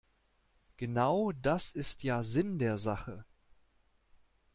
Genau 0.77 1.31
das 1.31 1.73
ist 1.73 2.01
ja 2.01 2.23
Sinn 2.23 2.57
der 2.57 2.79
Sache. 2.79 3.23